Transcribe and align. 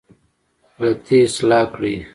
غلطي 0.79 1.17
اصلاح 1.27 1.65
کړې. 1.73 1.93